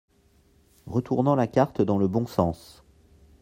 Retournant 0.87 1.35
la 1.35 1.45
carte 1.45 1.83
dans 1.83 1.99
le 1.99 2.07
bons 2.07 2.25
sens. 2.25 2.83